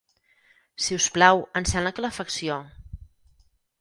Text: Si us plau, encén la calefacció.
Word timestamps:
Si 0.85 0.95
us 1.01 1.07
plau, 1.17 1.43
encén 1.61 1.85
la 1.89 1.93
calefacció. 1.99 2.57